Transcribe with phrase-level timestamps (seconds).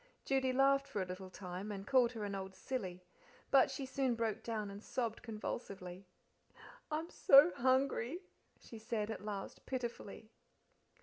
[0.25, 3.03] Judy laughed for a little time, and called her an old silly,
[3.51, 6.07] but she soon broke down and sobbed convulsively.
[6.89, 8.23] "I'm so hungry,"
[8.59, 10.31] she said, at last pitifully.